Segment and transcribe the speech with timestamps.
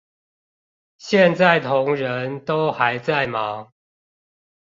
[0.97, 3.71] 現在同仁都還在忙